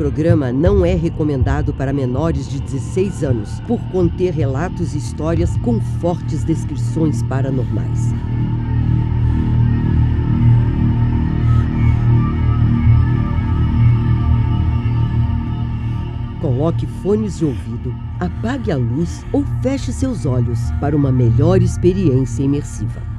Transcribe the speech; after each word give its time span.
programa 0.00 0.50
não 0.50 0.82
é 0.82 0.94
recomendado 0.94 1.74
para 1.74 1.92
menores 1.92 2.48
de 2.48 2.58
16 2.58 3.22
anos, 3.22 3.60
por 3.68 3.78
conter 3.92 4.32
relatos 4.32 4.94
e 4.94 4.98
histórias 4.98 5.54
com 5.58 5.78
fortes 6.00 6.42
descrições 6.42 7.22
paranormais. 7.24 8.14
Coloque 16.40 16.86
fones 17.02 17.36
de 17.36 17.44
ouvido, 17.44 17.94
apague 18.18 18.72
a 18.72 18.78
luz 18.78 19.22
ou 19.30 19.44
feche 19.60 19.92
seus 19.92 20.24
olhos 20.24 20.58
para 20.80 20.96
uma 20.96 21.12
melhor 21.12 21.60
experiência 21.60 22.42
imersiva. 22.42 23.09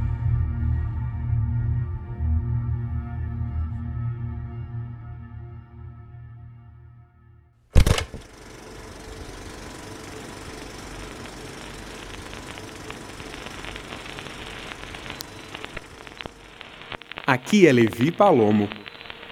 Aqui 17.44 17.68
é 17.68 17.72
Levi 17.72 18.12
Palomo, 18.12 18.70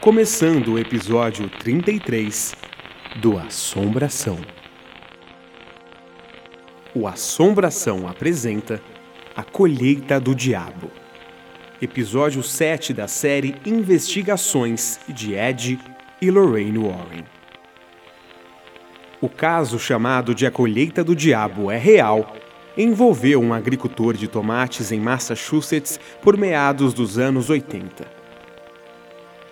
começando 0.01 0.73
o 0.73 0.79
episódio 0.79 1.47
33 1.47 2.55
do 3.17 3.37
Assombração. 3.37 4.39
O 6.93 7.07
Assombração 7.07 8.07
apresenta 8.07 8.81
A 9.35 9.43
Colheita 9.43 10.19
do 10.19 10.33
Diabo, 10.33 10.91
episódio 11.79 12.41
7 12.41 12.93
da 12.93 13.07
série 13.07 13.55
Investigações 13.63 14.99
de 15.07 15.35
Ed 15.35 15.79
e 16.19 16.31
Lorraine 16.31 16.79
Warren. 16.79 17.23
O 19.21 19.29
caso 19.29 19.77
chamado 19.77 20.33
de 20.33 20.47
A 20.47 20.51
Colheita 20.51 21.03
do 21.03 21.15
Diabo 21.15 21.69
é 21.69 21.77
real 21.77 22.35
envolveu 22.81 23.41
um 23.41 23.53
agricultor 23.53 24.13
de 24.13 24.25
tomates 24.25 24.89
em 24.93 25.01
Massachusetts 25.01 25.99
por 26.21 26.37
meados 26.37 26.93
dos 26.93 27.17
anos 27.19 27.49
80. 27.49 28.07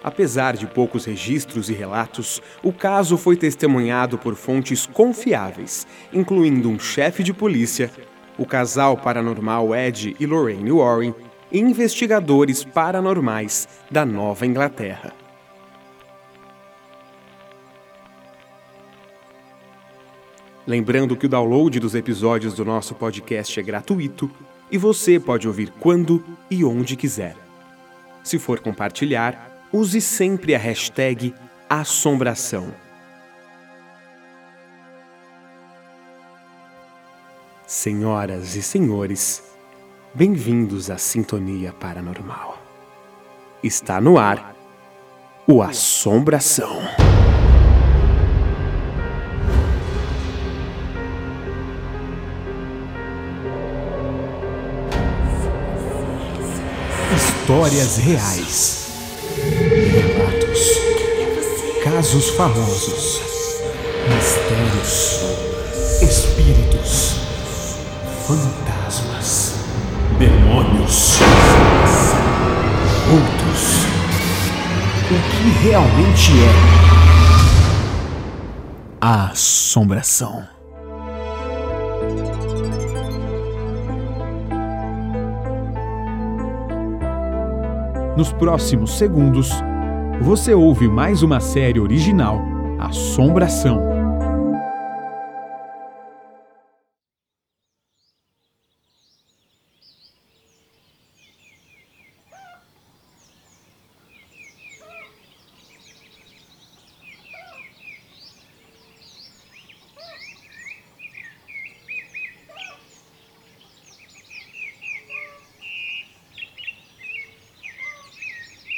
Apesar 0.02 0.56
de 0.56 0.66
poucos 0.66 1.04
registros 1.04 1.70
e 1.70 1.74
relatos, 1.74 2.42
o 2.64 2.72
caso 2.72 3.18
foi 3.18 3.36
testemunhado 3.36 4.18
por 4.18 4.36
fontes 4.36 4.86
confiáveis, 4.86 5.86
incluindo 6.14 6.70
um 6.70 6.80
chefe 6.80 7.22
de 7.22 7.34
polícia, 7.34 7.92
o 8.38 8.46
casal 8.46 8.96
paranormal 8.96 9.76
Ed 9.76 10.16
e 10.18 10.26
Lorraine 10.26 10.72
Warren 10.72 11.14
e 11.52 11.60
investigadores 11.60 12.64
paranormais 12.64 13.68
da 13.92 14.06
Nova 14.06 14.46
Inglaterra. 14.46 15.27
Lembrando 20.68 21.16
que 21.16 21.26
o 21.26 21.30
download 21.30 21.80
dos 21.80 21.96
episódios 21.96 22.54
do 22.54 22.66
nosso 22.66 22.94
podcast 22.94 23.58
é 23.58 23.64
gratuito 23.64 24.30
e 24.70 24.78
você 24.78 25.18
pode 25.18 25.48
ouvir 25.48 25.72
quando 25.80 26.22
e 26.52 26.66
onde 26.66 26.98
quiser. 26.98 27.38
Se 28.22 28.38
for 28.38 28.60
compartilhar, 28.60 29.66
use 29.72 30.02
sempre 30.02 30.54
a 30.54 30.58
hashtag 30.58 31.34
Assombração. 31.70 32.74
Senhoras 37.66 38.58
e 38.58 38.62
senhores, 38.62 39.44
bem-vindos 40.14 40.90
à 40.90 40.98
Sintonia 40.98 41.72
Paranormal. 41.72 42.62
Está 43.64 44.02
no 44.02 44.18
ar 44.18 44.54
o 45.48 45.62
Assombração. 45.62 46.82
Histórias 57.48 57.96
reais. 58.00 58.90
Relatos. 59.38 60.60
Casos 61.82 62.30
famosos. 62.32 63.22
Mistérios. 64.10 65.22
Espíritos. 66.02 67.22
Fantasmas. 68.28 69.54
Demônios. 70.20 71.20
Outros. 73.14 73.86
O 75.10 75.16
que 75.32 75.48
realmente 75.70 76.34
é 76.44 76.52
a 79.00 79.30
assombração? 79.30 80.57
Nos 88.18 88.34
próximos 88.34 88.98
segundos, 88.98 89.52
você 90.20 90.52
ouve 90.52 90.88
mais 90.88 91.22
uma 91.22 91.40
série 91.40 91.80
original, 91.80 92.42
Assombração. 92.80 93.97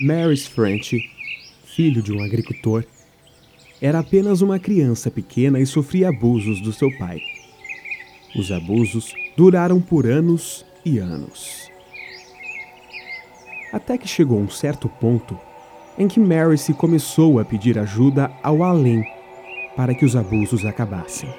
Maris 0.01 0.47
French, 0.47 1.11
filho 1.65 2.01
de 2.01 2.13
um 2.13 2.23
agricultor, 2.23 2.85
era 3.81 3.99
apenas 3.99 4.39
uma 4.39 4.57
criança 4.57 5.11
pequena 5.11 5.59
e 5.59 5.65
sofria 5.65 6.07
abusos 6.07 6.61
do 6.61 6.71
seu 6.71 6.89
pai. 6.97 7.19
Os 8.33 8.49
abusos 8.49 9.13
duraram 9.35 9.81
por 9.81 10.07
anos 10.07 10.65
e 10.85 10.99
anos. 10.99 11.69
Até 13.73 13.97
que 13.97 14.07
chegou 14.07 14.39
um 14.39 14.49
certo 14.49 14.87
ponto 14.87 15.37
em 15.97 16.07
que 16.07 16.19
Mary 16.19 16.57
se 16.57 16.73
começou 16.73 17.37
a 17.37 17.43
pedir 17.43 17.77
ajuda 17.77 18.31
ao 18.41 18.63
além 18.63 19.03
para 19.75 19.93
que 19.93 20.05
os 20.05 20.16
abusos 20.16 20.66
acabassem. 20.66 21.29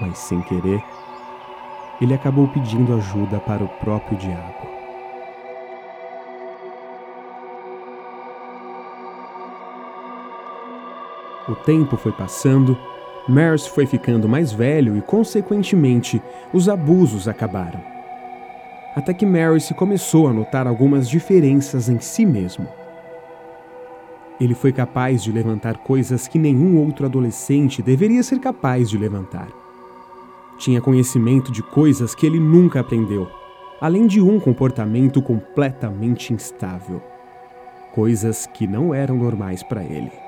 Mas 0.00 0.16
sem 0.20 0.40
querer, 0.40 0.82
ele 2.00 2.14
acabou 2.14 2.48
pedindo 2.48 2.94
ajuda 2.94 3.38
para 3.40 3.62
o 3.62 3.68
próprio 3.68 4.16
diabo. 4.16 4.83
O 11.48 11.54
tempo 11.54 11.96
foi 11.96 12.12
passando, 12.12 12.76
Mers 13.28 13.66
foi 13.66 13.86
ficando 13.86 14.28
mais 14.28 14.52
velho 14.52 14.96
e, 14.96 15.02
consequentemente, 15.02 16.22
os 16.52 16.68
abusos 16.68 17.26
acabaram. 17.28 17.80
Até 18.94 19.12
que 19.12 19.26
Mary 19.26 19.60
começou 19.74 20.28
a 20.28 20.32
notar 20.32 20.66
algumas 20.66 21.08
diferenças 21.08 21.88
em 21.88 21.98
si 22.00 22.24
mesmo. 22.24 22.68
Ele 24.40 24.54
foi 24.54 24.72
capaz 24.72 25.22
de 25.22 25.32
levantar 25.32 25.78
coisas 25.78 26.28
que 26.28 26.38
nenhum 26.38 26.78
outro 26.78 27.06
adolescente 27.06 27.82
deveria 27.82 28.22
ser 28.22 28.38
capaz 28.38 28.88
de 28.88 28.96
levantar. 28.96 29.48
Tinha 30.58 30.80
conhecimento 30.80 31.50
de 31.50 31.62
coisas 31.62 32.14
que 32.14 32.26
ele 32.26 32.38
nunca 32.38 32.80
aprendeu, 32.80 33.28
além 33.80 34.06
de 34.06 34.20
um 34.20 34.38
comportamento 34.38 35.20
completamente 35.20 36.32
instável. 36.32 37.02
Coisas 37.92 38.46
que 38.46 38.66
não 38.66 38.94
eram 38.94 39.16
normais 39.16 39.62
para 39.62 39.82
ele. 39.82 40.23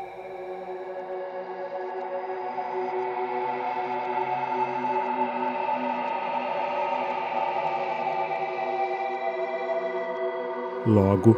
Logo, 10.87 11.37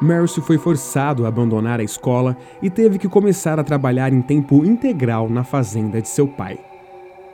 Mercy 0.00 0.40
foi 0.40 0.58
forçado 0.58 1.24
a 1.24 1.28
abandonar 1.28 1.80
a 1.80 1.84
escola 1.84 2.36
e 2.62 2.70
teve 2.70 2.98
que 2.98 3.08
começar 3.08 3.58
a 3.58 3.64
trabalhar 3.64 4.12
em 4.12 4.22
tempo 4.22 4.64
integral 4.64 5.28
na 5.28 5.42
fazenda 5.42 6.00
de 6.00 6.08
seu 6.08 6.28
pai, 6.28 6.58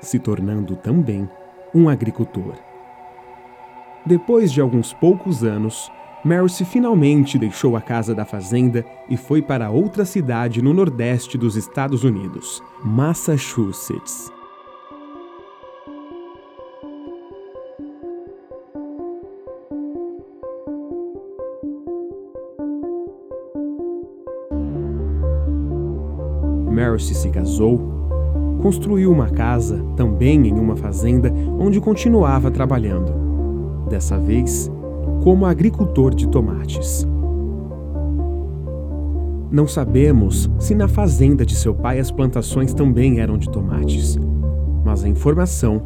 se 0.01 0.19
tornando 0.19 0.77
também 0.77 1.29
um 1.75 1.89
agricultor. 1.89 2.55
Depois 4.07 4.51
de 4.51 4.61
alguns 4.61 4.93
poucos 4.93 5.45
anos, 5.45 5.91
Mercy 6.25 6.65
finalmente 6.65 7.39
deixou 7.39 7.77
a 7.77 7.81
casa 7.81 8.15
da 8.15 8.25
fazenda 8.25 8.85
e 9.09 9.17
foi 9.17 9.43
para 9.43 9.71
outra 9.71 10.05
cidade 10.05 10.62
no 10.62 10.73
nordeste 10.73 11.37
dos 11.37 11.57
Estados 11.57 12.05
Unidos, 12.05 12.62
Massachusetts. 12.83 14.39
Mercy 27.00 27.14
se 27.14 27.31
casou, 27.31 27.81
construiu 28.61 29.11
uma 29.11 29.31
casa, 29.31 29.82
também 29.97 30.47
em 30.47 30.52
uma 30.52 30.76
fazenda, 30.76 31.32
onde 31.58 31.81
continuava 31.81 32.50
trabalhando. 32.50 33.11
Dessa 33.88 34.19
vez, 34.19 34.70
como 35.23 35.47
agricultor 35.47 36.14
de 36.14 36.29
tomates. 36.29 37.08
Não 39.50 39.67
sabemos 39.67 40.50
se 40.58 40.75
na 40.75 40.87
fazenda 40.87 41.47
de 41.47 41.56
seu 41.56 41.75
pai 41.75 41.99
as 41.99 42.11
plantações 42.11 42.75
também 42.75 43.19
eram 43.19 43.38
de 43.38 43.49
tomates, 43.49 44.19
mas 44.85 45.02
a 45.02 45.08
informação 45.08 45.81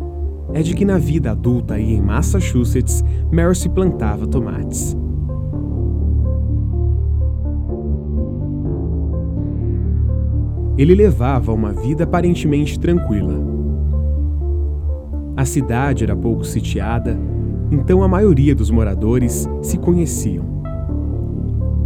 é 0.53 0.63
de 0.63 0.75
que 0.75 0.85
na 0.85 0.99
vida 0.99 1.31
adulta 1.31 1.79
e 1.79 1.95
em 1.95 2.03
Massachusetts, 2.03 3.05
Mercy 3.31 3.69
plantava 3.69 4.27
tomates. 4.27 4.97
Ele 10.77 10.95
levava 10.95 11.53
uma 11.53 11.73
vida 11.73 12.05
aparentemente 12.05 12.79
tranquila. 12.79 13.35
A 15.37 15.45
cidade 15.45 16.05
era 16.05 16.17
pouco 16.17 16.45
sitiada, 16.45 17.19
então 17.71 18.03
a 18.03 18.09
maioria 18.09 18.55
dos 18.55 18.71
moradores 18.71 19.49
se 19.63 19.79
conheciam. 19.79 20.45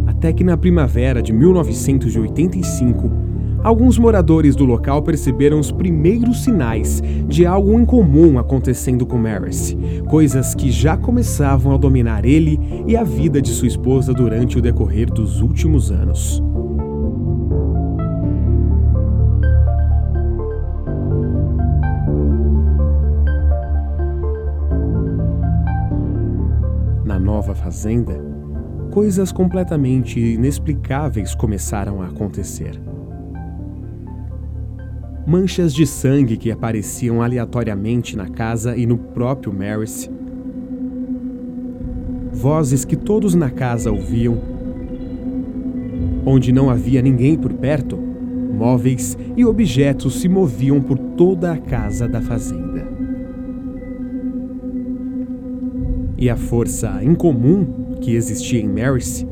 Até 0.06 0.32
que 0.32 0.42
na 0.42 0.56
primavera 0.56 1.22
de 1.22 1.32
1985, 1.32 3.10
alguns 3.62 3.98
moradores 3.98 4.56
do 4.56 4.64
local 4.64 5.02
perceberam 5.02 5.60
os 5.60 5.70
primeiros 5.70 6.44
sinais 6.44 7.02
de 7.26 7.44
algo 7.44 7.78
incomum 7.78 8.38
acontecendo 8.38 9.06
com 9.06 9.18
Maris, 9.18 9.76
coisas 10.08 10.54
que 10.54 10.70
já 10.70 10.96
começavam 10.96 11.74
a 11.74 11.76
dominar 11.76 12.24
ele 12.24 12.58
e 12.86 12.96
a 12.96 13.04
vida 13.04 13.40
de 13.40 13.50
sua 13.50 13.68
esposa 13.68 14.14
durante 14.14 14.58
o 14.58 14.62
decorrer 14.62 15.10
dos 15.10 15.40
últimos 15.40 15.92
anos. 15.92 16.42
Fazenda, 27.68 28.18
coisas 28.90 29.30
completamente 29.30 30.18
inexplicáveis 30.18 31.34
começaram 31.34 32.00
a 32.00 32.06
acontecer. 32.06 32.80
Manchas 35.26 35.74
de 35.74 35.86
sangue 35.86 36.38
que 36.38 36.50
apareciam 36.50 37.20
aleatoriamente 37.20 38.16
na 38.16 38.26
casa 38.26 38.74
e 38.74 38.86
no 38.86 38.96
próprio 38.96 39.52
Maris. 39.52 40.10
Vozes 42.32 42.86
que 42.86 42.96
todos 42.96 43.34
na 43.34 43.50
casa 43.50 43.92
ouviam. 43.92 44.38
Onde 46.24 46.50
não 46.50 46.70
havia 46.70 47.02
ninguém 47.02 47.36
por 47.36 47.52
perto, 47.52 47.98
móveis 47.98 49.14
e 49.36 49.44
objetos 49.44 50.22
se 50.22 50.28
moviam 50.28 50.80
por 50.80 50.96
toda 50.96 51.52
a 51.52 51.58
casa 51.58 52.08
da 52.08 52.22
fazenda. 52.22 52.67
E 56.20 56.28
a 56.28 56.36
força 56.36 56.98
incomum 57.04 57.94
que 58.00 58.16
existia 58.16 58.60
em 58.60 58.68
Maris 58.68 59.24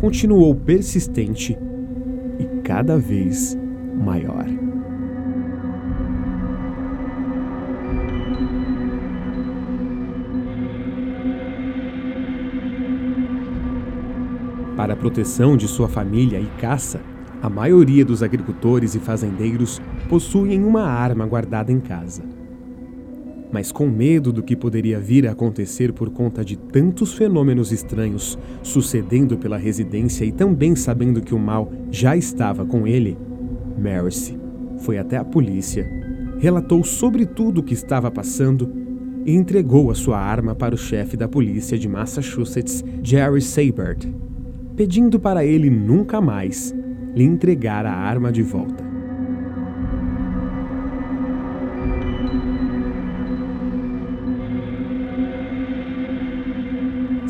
continuou 0.00 0.56
persistente 0.56 1.56
e 2.36 2.44
cada 2.62 2.98
vez 2.98 3.56
maior. 3.94 4.44
Para 14.76 14.94
a 14.94 14.96
proteção 14.96 15.56
de 15.56 15.68
sua 15.68 15.88
família 15.88 16.40
e 16.40 16.46
caça, 16.60 17.00
a 17.40 17.48
maioria 17.48 18.04
dos 18.04 18.24
agricultores 18.24 18.96
e 18.96 18.98
fazendeiros 18.98 19.80
possuem 20.08 20.64
uma 20.64 20.82
arma 20.82 21.24
guardada 21.24 21.70
em 21.70 21.78
casa 21.78 22.35
mas 23.56 23.72
com 23.72 23.88
medo 23.88 24.34
do 24.34 24.42
que 24.42 24.54
poderia 24.54 25.00
vir 25.00 25.26
a 25.26 25.32
acontecer 25.32 25.90
por 25.90 26.10
conta 26.10 26.44
de 26.44 26.56
tantos 26.58 27.14
fenômenos 27.14 27.72
estranhos 27.72 28.38
sucedendo 28.62 29.38
pela 29.38 29.56
residência 29.56 30.26
e 30.26 30.30
também 30.30 30.76
sabendo 30.76 31.22
que 31.22 31.34
o 31.34 31.38
mal 31.38 31.72
já 31.90 32.14
estava 32.14 32.66
com 32.66 32.86
ele, 32.86 33.16
Mercy 33.78 34.38
foi 34.80 34.98
até 34.98 35.16
a 35.16 35.24
polícia, 35.24 35.90
relatou 36.38 36.84
sobre 36.84 37.24
tudo 37.24 37.62
o 37.62 37.62
que 37.62 37.72
estava 37.72 38.10
passando 38.10 38.70
e 39.24 39.34
entregou 39.34 39.90
a 39.90 39.94
sua 39.94 40.18
arma 40.18 40.54
para 40.54 40.74
o 40.74 40.78
chefe 40.78 41.16
da 41.16 41.26
polícia 41.26 41.78
de 41.78 41.88
Massachusetts, 41.88 42.84
Jerry 43.02 43.40
Sabert, 43.40 44.06
pedindo 44.76 45.18
para 45.18 45.46
ele 45.46 45.70
nunca 45.70 46.20
mais 46.20 46.74
lhe 47.14 47.24
entregar 47.24 47.86
a 47.86 47.94
arma 47.94 48.30
de 48.30 48.42
volta. 48.42 48.95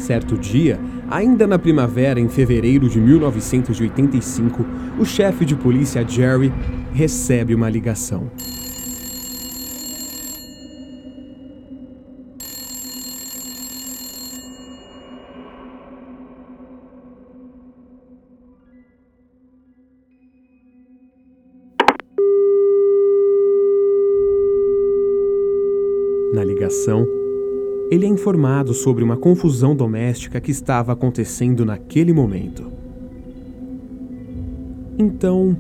Certo 0.07 0.39
dia, 0.39 0.79
ainda 1.11 1.49
na 1.49 1.59
primavera, 1.59 2.21
em 2.21 2.29
fevereiro 2.29 2.89
de 2.89 3.01
1985, 3.01 4.65
o 5.01 5.05
chefe 5.05 5.45
de 5.45 5.57
polícia 5.57 6.07
Jerry 6.07 6.53
recebe 6.93 7.57
uma 7.57 7.69
ligação. 7.69 8.31
Na 26.33 26.45
ligação, 26.45 27.16
ele 27.91 28.05
é 28.05 28.09
informado 28.09 28.75
sobre 28.75 29.05
uma 29.05 29.17
confusão 29.17 29.77
doméstica 29.77 30.41
que 30.41 30.51
estava 30.51 30.93
acontecendo 30.93 31.65
naquele 31.65 32.13
momento. 32.13 32.73
Então, 34.99 35.57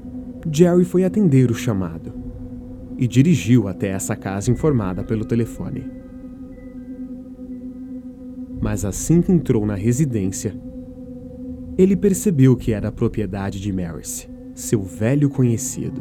Jerry 0.50 0.84
foi 0.84 1.04
atender 1.04 1.50
o 1.50 1.54
chamado 1.54 2.12
e 2.98 3.06
dirigiu 3.06 3.68
até 3.68 3.88
essa 3.88 4.16
casa 4.16 4.50
informada 4.50 5.04
pelo 5.04 5.24
telefone. 5.24 5.84
Mas 8.60 8.84
assim 8.84 9.20
que 9.20 9.30
entrou 9.30 9.66
na 9.66 9.74
residência, 9.74 10.58
ele 11.78 11.94
percebeu 11.94 12.56
que 12.56 12.72
era 12.72 12.88
a 12.88 12.92
propriedade 12.92 13.60
de 13.60 13.70
Maris, 13.70 14.28
seu 14.54 14.82
velho 14.82 15.28
conhecido. 15.28 16.00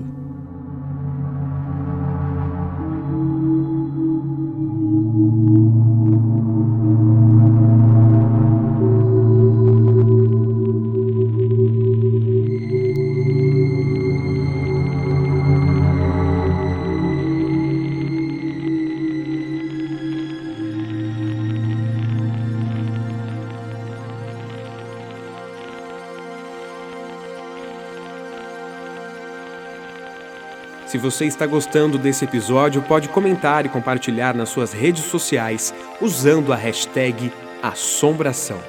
Se 30.86 30.98
você 30.98 31.26
está 31.26 31.48
gostando 31.48 31.98
desse 31.98 32.26
episódio, 32.26 32.82
pode 32.82 33.10
comentar 33.10 33.66
e 33.66 33.70
compartilhar 33.70 34.36
nas 34.36 34.50
suas 34.50 34.72
redes 34.72 35.04
sociais 35.06 35.74
usando 36.00 36.54
a 36.54 36.56
hashtag 36.56 37.32
Assombração. 37.62 38.60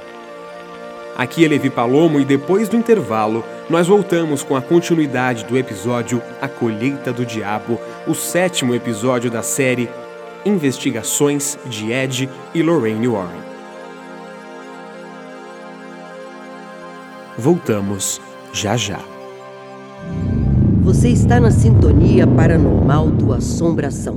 Aqui 1.17 1.45
é 1.45 1.49
Levi 1.49 1.71
Palomo 1.71 2.19
e 2.19 2.25
depois 2.25 2.69
do 2.69 2.77
intervalo, 2.77 3.45
nós 3.69 3.87
voltamos 3.87 4.43
com 4.43 4.57
a 4.57 4.63
continuidade 4.63 5.45
do 5.45 5.57
episódio 5.57 6.23
A 6.41 6.49
Colheita 6.49 7.13
do 7.13 7.25
Diabo, 7.25 7.79
o 8.07 8.15
sétimo 8.15 8.75
episódio 8.75 9.31
da 9.31 9.43
série 9.43 9.89
Investigações 10.45 11.59
de 11.67 11.91
Ed 11.91 12.31
e 12.55 12.63
Lorraine 12.63 13.09
Warren. 13.09 13.45
Voltamos 17.37 18.21
já 18.53 18.77
já. 18.77 19.16
Você 20.87 21.09
está 21.09 21.41
na 21.41 21.51
sintonia 21.51 22.29
paranormal 22.29 23.11
do 23.11 23.33
Assombração. 23.33 24.17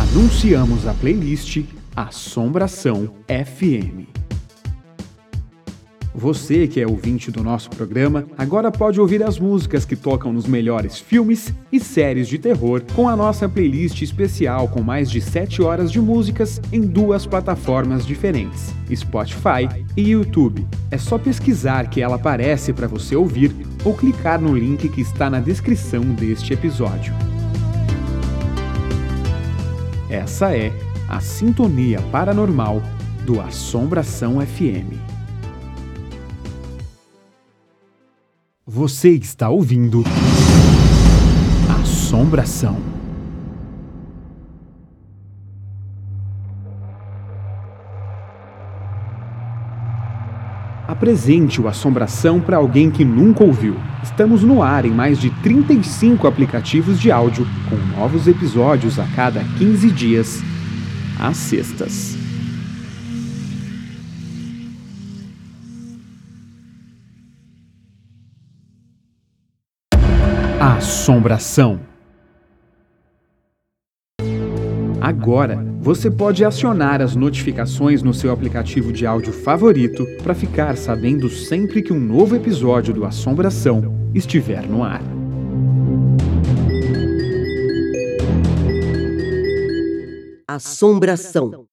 Anunciamos 0.00 0.86
a 0.86 0.94
playlist 0.94 1.64
Assombração 1.96 3.12
FM. 3.26 4.19
Você 6.14 6.66
que 6.66 6.80
é 6.80 6.86
ouvinte 6.86 7.30
do 7.30 7.42
nosso 7.42 7.70
programa, 7.70 8.26
agora 8.36 8.70
pode 8.70 9.00
ouvir 9.00 9.22
as 9.22 9.38
músicas 9.38 9.84
que 9.84 9.94
tocam 9.94 10.32
nos 10.32 10.44
melhores 10.44 10.98
filmes 10.98 11.54
e 11.70 11.78
séries 11.78 12.26
de 12.26 12.36
terror 12.36 12.82
com 12.96 13.08
a 13.08 13.14
nossa 13.14 13.48
playlist 13.48 14.02
especial 14.02 14.68
com 14.68 14.82
mais 14.82 15.08
de 15.08 15.20
7 15.20 15.62
horas 15.62 15.90
de 15.90 16.00
músicas 16.00 16.60
em 16.72 16.80
duas 16.80 17.26
plataformas 17.26 18.04
diferentes, 18.04 18.74
Spotify 18.92 19.68
e 19.96 20.10
YouTube. 20.10 20.66
É 20.90 20.98
só 20.98 21.16
pesquisar 21.16 21.88
que 21.88 22.02
ela 22.02 22.16
aparece 22.16 22.72
para 22.72 22.88
você 22.88 23.14
ouvir 23.14 23.54
ou 23.84 23.94
clicar 23.94 24.40
no 24.40 24.56
link 24.56 24.88
que 24.88 25.00
está 25.00 25.30
na 25.30 25.38
descrição 25.38 26.02
deste 26.02 26.52
episódio. 26.52 27.14
Essa 30.08 30.56
é 30.56 30.72
a 31.08 31.20
Sintonia 31.20 32.00
Paranormal 32.10 32.82
do 33.24 33.40
Assombração 33.40 34.44
FM. 34.44 35.09
Você 38.72 39.10
está 39.10 39.50
ouvindo 39.50 40.04
Assombração. 41.82 42.76
Apresente 50.86 51.60
o 51.60 51.66
Assombração 51.66 52.40
para 52.40 52.58
alguém 52.58 52.92
que 52.92 53.04
nunca 53.04 53.42
ouviu. 53.42 53.74
Estamos 54.04 54.44
no 54.44 54.62
ar 54.62 54.84
em 54.84 54.92
mais 54.92 55.18
de 55.18 55.30
35 55.42 56.28
aplicativos 56.28 57.00
de 57.00 57.10
áudio, 57.10 57.44
com 57.68 57.98
novos 57.98 58.28
episódios 58.28 59.00
a 59.00 59.06
cada 59.16 59.42
15 59.58 59.90
dias, 59.90 60.40
às 61.18 61.36
sextas. 61.38 62.19
Assombração. 70.80 71.78
Agora, 74.98 75.62
você 75.78 76.10
pode 76.10 76.42
acionar 76.42 77.02
as 77.02 77.14
notificações 77.14 78.02
no 78.02 78.14
seu 78.14 78.32
aplicativo 78.32 78.90
de 78.90 79.04
áudio 79.04 79.30
favorito 79.30 80.06
para 80.22 80.34
ficar 80.34 80.78
sabendo 80.78 81.28
sempre 81.28 81.82
que 81.82 81.92
um 81.92 82.00
novo 82.00 82.34
episódio 82.34 82.94
do 82.94 83.04
Assombração 83.04 84.10
estiver 84.14 84.66
no 84.66 84.82
ar. 84.82 85.02
Assombração. 90.48 91.69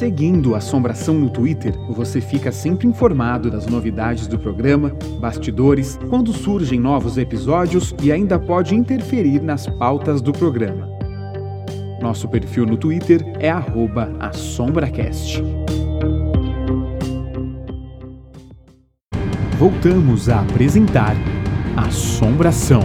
Seguindo 0.00 0.54
Assombração 0.54 1.12
no 1.12 1.28
Twitter, 1.28 1.78
você 1.90 2.22
fica 2.22 2.50
sempre 2.50 2.88
informado 2.88 3.50
das 3.50 3.66
novidades 3.66 4.26
do 4.26 4.38
programa, 4.38 4.96
bastidores, 5.20 5.98
quando 6.08 6.32
surgem 6.32 6.80
novos 6.80 7.18
episódios 7.18 7.94
e 8.02 8.10
ainda 8.10 8.38
pode 8.38 8.74
interferir 8.74 9.42
nas 9.42 9.66
pautas 9.66 10.22
do 10.22 10.32
programa. 10.32 10.88
Nosso 12.00 12.26
perfil 12.30 12.64
no 12.64 12.78
Twitter 12.78 13.22
é 13.38 13.50
@assombracast. 14.20 15.42
Voltamos 19.58 20.30
a 20.30 20.40
apresentar 20.40 21.14
Assombração. 21.76 22.80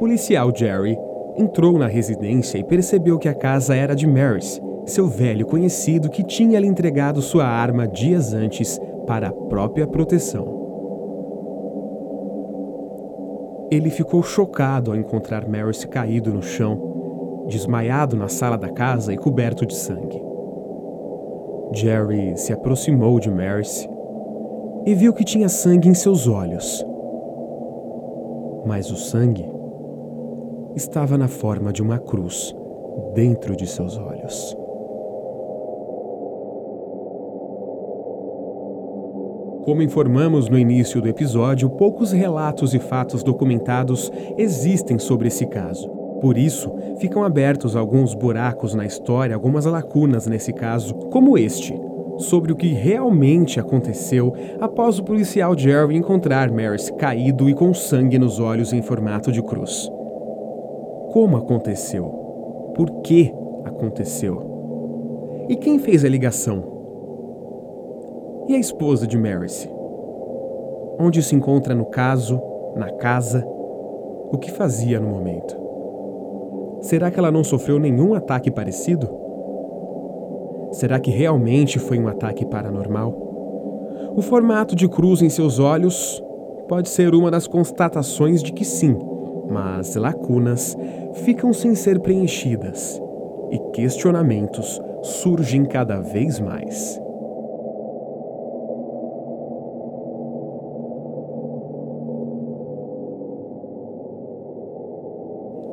Policial 0.00 0.50
Jerry 0.56 0.96
entrou 1.36 1.78
na 1.78 1.86
residência 1.86 2.56
e 2.56 2.64
percebeu 2.64 3.18
que 3.18 3.28
a 3.28 3.34
casa 3.34 3.76
era 3.76 3.94
de 3.94 4.06
Maris, 4.06 4.58
seu 4.86 5.06
velho 5.06 5.44
conhecido 5.44 6.08
que 6.08 6.24
tinha 6.24 6.58
lhe 6.58 6.66
entregado 6.66 7.20
sua 7.20 7.44
arma 7.44 7.86
dias 7.86 8.32
antes 8.32 8.80
para 9.06 9.28
a 9.28 9.32
própria 9.32 9.86
proteção. 9.86 10.58
Ele 13.70 13.90
ficou 13.90 14.22
chocado 14.22 14.90
ao 14.90 14.96
encontrar 14.96 15.46
Maris 15.46 15.84
caído 15.84 16.32
no 16.32 16.42
chão, 16.42 17.44
desmaiado 17.46 18.16
na 18.16 18.28
sala 18.28 18.56
da 18.56 18.70
casa 18.70 19.12
e 19.12 19.18
coberto 19.18 19.66
de 19.66 19.74
sangue. 19.74 20.20
Jerry 21.74 22.38
se 22.38 22.54
aproximou 22.54 23.20
de 23.20 23.30
Maris 23.30 23.86
e 24.86 24.94
viu 24.94 25.12
que 25.12 25.24
tinha 25.24 25.50
sangue 25.50 25.90
em 25.90 25.94
seus 25.94 26.26
olhos. 26.26 26.82
Mas 28.64 28.90
o 28.90 28.96
sangue 28.96 29.59
estava 30.80 31.18
na 31.18 31.28
forma 31.28 31.72
de 31.74 31.82
uma 31.82 31.98
cruz 31.98 32.54
dentro 33.14 33.54
de 33.54 33.66
seus 33.66 33.98
olhos. 33.98 34.56
Como 39.62 39.82
informamos 39.82 40.48
no 40.48 40.58
início 40.58 41.02
do 41.02 41.08
episódio, 41.08 41.68
poucos 41.68 42.12
relatos 42.12 42.72
e 42.72 42.78
fatos 42.78 43.22
documentados 43.22 44.10
existem 44.38 44.98
sobre 44.98 45.28
esse 45.28 45.46
caso. 45.46 45.86
Por 46.22 46.38
isso, 46.38 46.72
ficam 46.98 47.24
abertos 47.24 47.76
alguns 47.76 48.14
buracos 48.14 48.74
na 48.74 48.86
história, 48.86 49.34
algumas 49.34 49.66
lacunas 49.66 50.26
nesse 50.26 50.52
caso, 50.52 50.94
como 50.94 51.36
este, 51.36 51.78
sobre 52.16 52.52
o 52.52 52.56
que 52.56 52.68
realmente 52.68 53.60
aconteceu 53.60 54.34
após 54.60 54.98
o 54.98 55.04
policial 55.04 55.56
Jerry 55.56 55.94
encontrar 55.94 56.50
Maris 56.50 56.90
caído 56.98 57.50
e 57.50 57.54
com 57.54 57.74
sangue 57.74 58.18
nos 58.18 58.40
olhos 58.40 58.72
em 58.72 58.80
formato 58.80 59.30
de 59.30 59.42
cruz. 59.42 59.90
Como 61.12 61.36
aconteceu? 61.36 62.04
Por 62.76 63.02
que 63.02 63.34
aconteceu? 63.64 65.46
E 65.48 65.56
quem 65.56 65.80
fez 65.80 66.04
a 66.04 66.08
ligação? 66.08 66.62
E 68.46 68.54
a 68.54 68.58
esposa 68.58 69.08
de 69.08 69.18
Maris? 69.18 69.68
Onde 71.00 71.20
se 71.20 71.34
encontra 71.34 71.74
no 71.74 71.86
caso, 71.86 72.40
na 72.76 72.92
casa? 72.92 73.44
O 74.30 74.38
que 74.38 74.52
fazia 74.52 75.00
no 75.00 75.08
momento? 75.08 75.56
Será 76.80 77.10
que 77.10 77.18
ela 77.18 77.32
não 77.32 77.42
sofreu 77.42 77.80
nenhum 77.80 78.14
ataque 78.14 78.48
parecido? 78.48 79.08
Será 80.70 81.00
que 81.00 81.10
realmente 81.10 81.80
foi 81.80 81.98
um 81.98 82.06
ataque 82.06 82.46
paranormal? 82.46 83.12
O 84.14 84.22
formato 84.22 84.76
de 84.76 84.88
cruz 84.88 85.22
em 85.22 85.28
seus 85.28 85.58
olhos 85.58 86.22
pode 86.68 86.88
ser 86.88 87.16
uma 87.16 87.32
das 87.32 87.48
constatações 87.48 88.44
de 88.44 88.52
que 88.52 88.64
sim, 88.64 88.96
mas 89.50 89.96
lacunas 89.96 90.76
ficam 91.24 91.52
sem 91.52 91.74
ser 91.74 92.00
preenchidas 92.00 93.00
e 93.50 93.58
questionamentos 93.72 94.80
surgem 95.02 95.64
cada 95.64 96.00
vez 96.00 96.38
mais. 96.38 97.00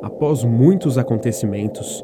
Após 0.02 0.44
muitos 0.44 0.98
acontecimentos, 0.98 2.04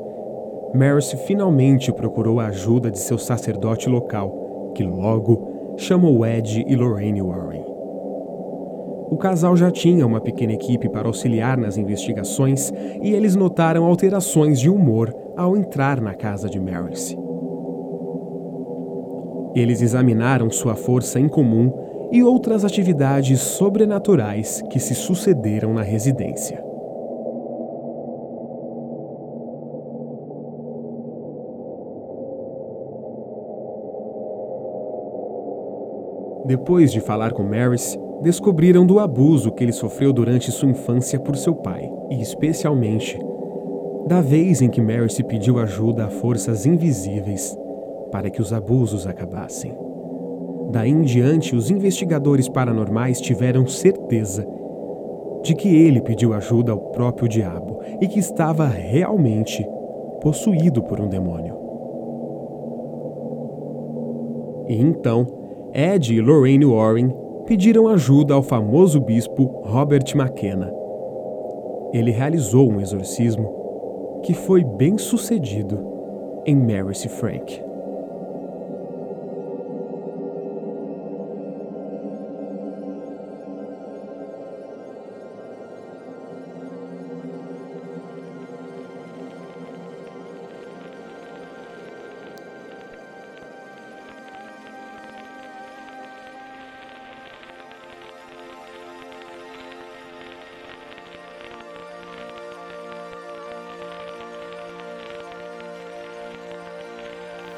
Maris 0.73 1.11
finalmente 1.25 1.91
procurou 1.91 2.39
a 2.39 2.47
ajuda 2.47 2.91
de 2.91 2.99
seu 2.99 3.17
sacerdote 3.17 3.89
local, 3.89 4.71
que 4.75 4.83
logo 4.83 5.75
chamou 5.77 6.25
Ed 6.25 6.63
e 6.67 6.75
Lorraine 6.75 7.21
Warren. 7.21 7.62
O 9.13 9.15
casal 9.15 9.55
já 9.55 9.69
tinha 9.69 10.07
uma 10.07 10.19
pequena 10.19 10.53
equipe 10.53 10.89
para 10.89 11.07
auxiliar 11.07 11.55
nas 11.55 11.77
investigações 11.77 12.73
e 12.99 13.13
eles 13.13 13.35
notaram 13.35 13.85
alterações 13.85 14.59
de 14.59 14.71
humor 14.71 15.15
ao 15.37 15.55
entrar 15.55 16.01
na 16.01 16.15
casa 16.15 16.49
de 16.49 16.59
Maris. 16.59 17.15
Eles 19.53 19.83
examinaram 19.83 20.49
sua 20.49 20.73
força 20.73 21.19
em 21.19 21.27
comum 21.27 21.71
e 22.11 22.23
outras 22.23 22.65
atividades 22.65 23.39
sobrenaturais 23.39 24.63
que 24.71 24.79
se 24.79 24.95
sucederam 24.95 25.75
na 25.75 25.83
residência. 25.83 26.59
Depois 36.47 36.91
de 36.91 36.99
falar 36.99 37.31
com 37.31 37.43
Maris, 37.43 37.95
descobriram 38.23 38.85
do 38.85 38.99
abuso 38.99 39.51
que 39.51 39.63
ele 39.63 39.73
sofreu 39.73 40.13
durante 40.13 40.49
sua 40.49 40.69
infância 40.69 41.19
por 41.19 41.35
seu 41.35 41.53
pai, 41.53 41.91
e 42.09 42.21
especialmente 42.21 43.19
da 44.07 44.21
vez 44.21 44.61
em 44.61 44.69
que 44.69 44.81
Mary 44.81 45.11
se 45.11 45.23
pediu 45.23 45.59
ajuda 45.59 46.05
a 46.05 46.09
forças 46.09 46.65
invisíveis 46.65 47.55
para 48.11 48.29
que 48.29 48.41
os 48.41 48.53
abusos 48.53 49.05
acabassem. 49.05 49.77
Daí 50.71 50.89
em 50.89 51.01
diante, 51.01 51.55
os 51.55 51.69
investigadores 51.69 52.47
paranormais 52.47 53.19
tiveram 53.19 53.67
certeza 53.67 54.47
de 55.43 55.53
que 55.53 55.67
ele 55.67 56.01
pediu 56.01 56.33
ajuda 56.33 56.71
ao 56.71 56.79
próprio 56.79 57.27
diabo 57.27 57.81
e 57.99 58.07
que 58.07 58.19
estava 58.19 58.65
realmente 58.65 59.67
possuído 60.21 60.81
por 60.81 61.01
um 61.01 61.09
demônio. 61.09 61.55
E 64.67 64.81
então, 64.81 65.27
Ed 65.73 66.13
e 66.13 66.21
Lorraine 66.21 66.65
Warren 66.65 67.22
pediram 67.45 67.87
ajuda 67.87 68.33
ao 68.33 68.41
famoso 68.41 68.99
bispo 68.99 69.61
Robert 69.65 70.05
McKenna. 70.15 70.71
Ele 71.93 72.11
realizou 72.11 72.71
um 72.71 72.79
exorcismo 72.79 74.21
que 74.23 74.33
foi 74.33 74.63
bem 74.63 74.97
sucedido 74.97 75.79
em 76.45 76.55
Mary 76.55 76.95
Frank. 77.09 77.72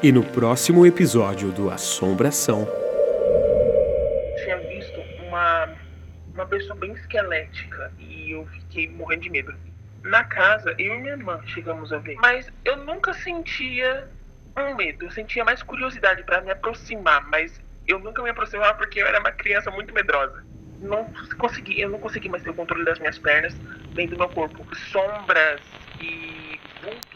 E 0.06 0.12
no 0.12 0.22
próximo 0.22 0.86
episódio 0.86 1.50
do 1.50 1.68
Assombração. 1.68 2.64
Tinha 4.44 4.56
visto 4.58 5.00
uma, 5.26 5.68
uma 6.32 6.46
pessoa 6.46 6.76
bem 6.76 6.92
esquelética 6.92 7.90
e 7.98 8.30
eu 8.30 8.46
fiquei 8.46 8.88
morrendo 8.88 9.22
de 9.22 9.30
medo. 9.30 9.52
Na 10.04 10.22
casa, 10.22 10.76
eu 10.78 10.94
e 10.94 11.00
minha 11.00 11.14
irmã 11.14 11.40
chegamos 11.46 11.92
a 11.92 11.98
ver. 11.98 12.14
Mas 12.20 12.48
eu 12.64 12.76
nunca 12.84 13.12
sentia 13.14 14.08
um 14.56 14.76
medo, 14.76 15.06
eu 15.06 15.10
sentia 15.10 15.44
mais 15.44 15.60
curiosidade 15.64 16.22
para 16.22 16.40
me 16.40 16.52
aproximar, 16.52 17.28
mas 17.28 17.60
eu 17.88 17.98
nunca 17.98 18.22
me 18.22 18.30
aproximava 18.30 18.74
porque 18.74 19.02
eu 19.02 19.08
era 19.08 19.18
uma 19.18 19.32
criança 19.32 19.72
muito 19.72 19.92
medrosa. 19.92 20.44
Não 20.80 21.04
consegui, 21.36 21.80
eu 21.80 21.90
não 21.90 21.98
consegui 21.98 22.28
mais 22.28 22.44
ter 22.44 22.50
o 22.50 22.54
controle 22.54 22.84
das 22.84 23.00
minhas 23.00 23.18
pernas 23.18 23.54
dentro 23.92 24.14
do 24.14 24.20
meu 24.20 24.28
corpo. 24.28 24.64
Sombras 24.92 25.60
e 26.00 26.60
vultos 26.80 27.15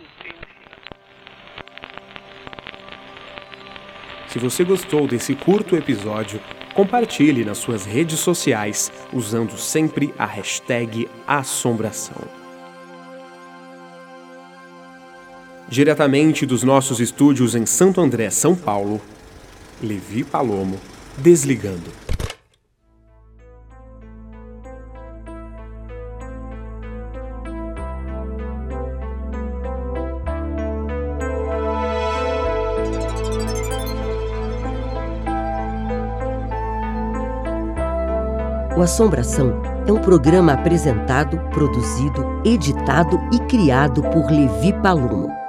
Se 4.32 4.38
você 4.38 4.62
gostou 4.62 5.08
desse 5.08 5.34
curto 5.34 5.74
episódio, 5.74 6.40
compartilhe 6.72 7.44
nas 7.44 7.58
suas 7.58 7.84
redes 7.84 8.20
sociais 8.20 8.92
usando 9.12 9.58
sempre 9.58 10.14
a 10.16 10.24
hashtag 10.24 11.08
Assombração. 11.26 12.22
Diretamente 15.68 16.46
dos 16.46 16.62
nossos 16.62 17.00
estúdios 17.00 17.56
em 17.56 17.66
Santo 17.66 18.00
André, 18.00 18.30
São 18.30 18.54
Paulo, 18.54 19.00
Levi 19.82 20.22
Palomo, 20.22 20.78
desligando. 21.18 22.09
O 38.80 38.82
Assombração 38.82 39.60
é 39.86 39.92
um 39.92 40.00
programa 40.00 40.54
apresentado, 40.54 41.38
produzido, 41.50 42.24
editado 42.46 43.20
e 43.30 43.38
criado 43.40 44.00
por 44.04 44.30
Levi 44.30 44.72
Palomo. 44.80 45.39